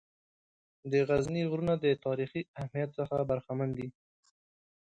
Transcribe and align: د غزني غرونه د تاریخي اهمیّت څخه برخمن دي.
د 0.91 0.93
غزني 1.09 1.43
غرونه 1.51 1.73
د 1.83 1.85
تاریخي 2.05 2.41
اهمیّت 2.61 2.89
څخه 2.99 3.15
برخمن 3.29 3.69
دي. 3.77 3.87